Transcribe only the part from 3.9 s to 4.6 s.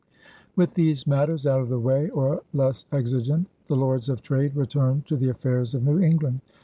of Trade